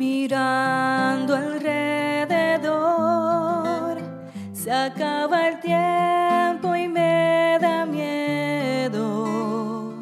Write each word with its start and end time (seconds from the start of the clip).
mirando 0.00 1.36
alrededor. 1.36 1.68
Se 4.54 4.72
acaba 4.72 5.48
el 5.48 5.60
tiempo 5.60 6.74
y 6.74 6.88
me 6.88 7.58
da 7.60 7.84
miedo, 7.84 9.92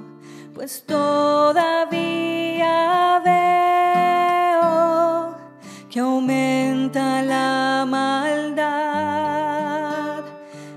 pues 0.54 0.86
todavía 0.86 1.90
veo 3.24 5.34
que 5.90 5.98
aumenta 5.98 7.20
la 7.22 7.84
maldad. 7.84 8.68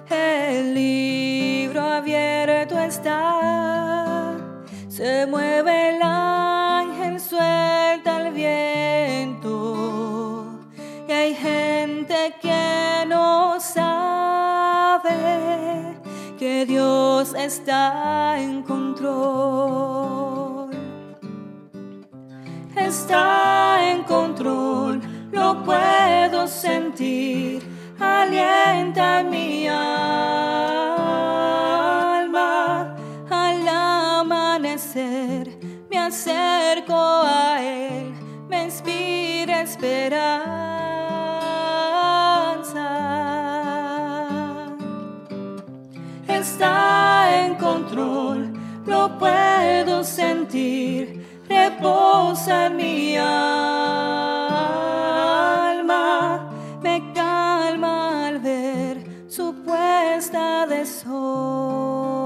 El 0.10 0.74
libro 0.74 1.82
abierto 1.82 2.80
está, 2.80 4.34
se 4.88 5.28
mueve 5.28 5.90
el 5.90 6.02
viento. 9.32 10.60
Y 11.08 11.12
hay 11.12 11.36
gente 11.36 12.36
que 12.42 13.06
no 13.08 13.60
sabe 13.60 15.10
que 16.38 16.66
Dios 16.66 17.34
está 17.36 18.40
en 18.40 18.64
control. 18.64 19.12
Está 22.76 23.92
en 23.92 24.04
control, 24.04 25.02
lo 25.32 25.64
puedo 25.64 26.48
sentir, 26.48 27.64
alienta 28.00 29.24
mi 29.24 29.68
alma 29.68 30.16
al 33.30 33.68
amanecer. 33.68 35.60
Me 35.90 35.98
acerco 36.00 36.96
a 36.96 37.61
esperanza. 39.62 40.52
Está 46.28 47.46
en 47.46 47.56
control, 47.56 48.54
lo 48.86 49.18
puedo 49.18 50.04
sentir, 50.04 51.26
reposa 51.48 52.68
en 52.68 52.76
mi 52.76 53.18
alma, 53.18 53.30
me 56.82 57.14
calma 57.14 58.28
al 58.28 58.40
ver 58.40 59.26
su 59.28 59.54
puesta 59.64 60.66
de 60.68 60.86
sol. 60.86 62.21